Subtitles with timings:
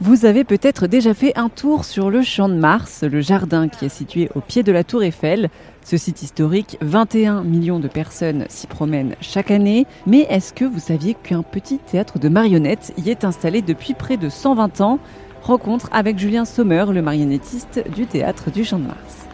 [0.00, 3.84] Vous avez peut-être déjà fait un tour sur le Champ de Mars, le jardin qui
[3.84, 5.50] est situé au pied de la Tour Eiffel.
[5.84, 9.86] Ce site historique, 21 millions de personnes s'y promènent chaque année.
[10.06, 14.16] Mais est-ce que vous saviez qu'un petit théâtre de marionnettes y est installé depuis près
[14.16, 15.00] de 120 ans?
[15.42, 19.26] Rencontre avec Julien Sommer, le marionnettiste du théâtre du Champ de Mars.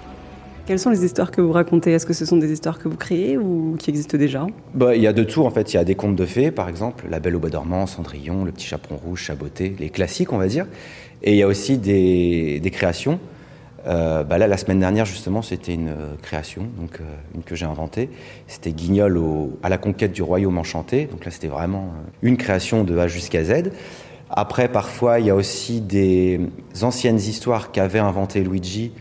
[0.66, 1.92] Quelles sont les histoires que vous racontez?
[1.92, 4.46] Est-ce que ce sont des histoires que vous créez ou qui existent déjà?
[4.72, 5.74] Bah, Il y a de tout en fait.
[5.74, 8.44] Il y a des contes de fées par exemple, La Belle au Bois dormant, Cendrillon,
[8.44, 10.66] Le Petit Chaperon Rouge, Chaboté, les classiques on va dire.
[11.22, 13.20] Et il y a aussi des, créations.
[13.86, 17.54] Euh, bah là, la semaine dernière, justement, c'était une euh, création, donc euh, une que
[17.54, 18.08] j'ai inventée.
[18.46, 19.20] C'était Guignol
[19.62, 21.04] à la conquête du royaume enchanté.
[21.04, 21.92] Donc là, c'était vraiment
[22.22, 23.70] une création de A jusqu'à Z.
[24.30, 26.40] Après, parfois, il y a aussi des
[26.80, 28.92] anciennes histoires qu'avait inventé Luigi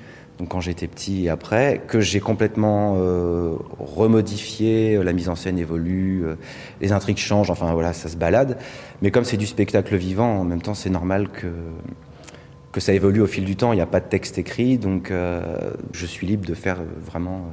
[0.47, 6.23] quand j'étais petit et après, que j'ai complètement euh, remodifié, la mise en scène évolue,
[6.25, 6.35] euh,
[6.81, 8.57] les intrigues changent, enfin voilà, ça se balade.
[9.02, 11.47] Mais comme c'est du spectacle vivant, en même temps, c'est normal que,
[12.71, 13.73] que ça évolue au fil du temps.
[13.73, 15.41] Il n'y a pas de texte écrit, donc euh,
[15.91, 17.47] je suis libre de faire vraiment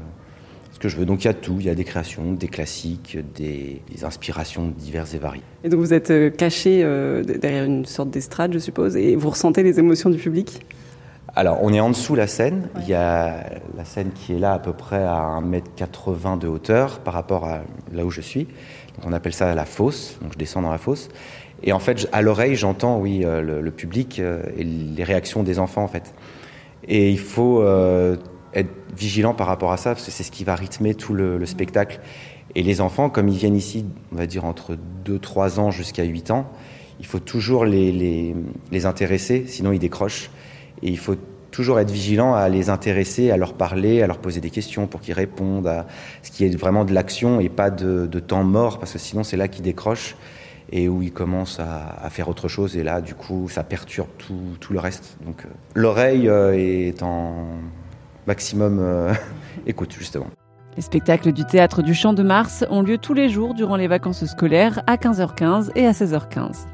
[0.73, 1.05] ce que je veux.
[1.05, 5.15] Donc il y a tout, il y a des créations, des classiques, des inspirations diverses
[5.15, 5.43] et variées.
[5.65, 6.83] Et donc vous êtes caché
[7.25, 10.61] derrière une sorte d'estrade, je suppose, et vous ressentez les émotions du public?
[11.37, 12.69] Alors, on est en dessous la scène.
[12.81, 13.45] Il y a
[13.77, 17.61] la scène qui est là à peu près à 1m80 de hauteur par rapport à
[17.93, 18.45] là où je suis.
[18.45, 20.19] Donc, on appelle ça la fosse.
[20.23, 21.09] Donc, je descends dans la fosse.
[21.63, 25.59] Et en fait, à l'oreille, j'entends, oui, euh, le, public euh, et les réactions des
[25.59, 26.15] enfants, en fait.
[26.89, 28.17] Et il faut euh,
[28.55, 31.45] être vigilant par rapport à ça, parce que c'est ce qui va rythmer tout le,
[31.47, 32.01] spectacle.
[32.57, 36.33] Et les enfants, comme ils viennent ici, on va dire entre 2-3 ans jusqu'à 8
[36.33, 36.51] ans,
[36.99, 38.35] il faut toujours les, les,
[38.73, 40.31] les intéresser, sinon ils décrochent.
[40.83, 41.17] Et il faut
[41.51, 45.01] toujours être vigilant à les intéresser, à leur parler, à leur poser des questions pour
[45.01, 45.87] qu'ils répondent à
[46.23, 49.37] ce qui est vraiment de l'action et pas de, temps mort, parce que sinon c'est
[49.37, 50.17] là qu'ils décrochent
[50.73, 52.77] et où ils commencent à, faire autre chose.
[52.77, 55.17] Et là, du coup, ça perturbe tout, le reste.
[55.25, 57.47] Donc euh, l'oreille euh, est en
[58.27, 59.13] maximum euh,
[59.67, 60.27] écoute, justement.
[60.77, 63.89] Les spectacles du théâtre du Champ de Mars ont lieu tous les jours durant les
[63.89, 66.67] vacances scolaires à 15h15 et à 16h15.